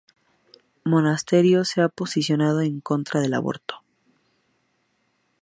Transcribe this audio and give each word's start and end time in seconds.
Monasterio 0.83 1.63
se 1.63 1.79
ha 1.83 1.87
posicionado 1.87 2.61
en 2.61 2.79
contra 2.81 3.21
del 3.21 3.35
aborto. 3.35 3.83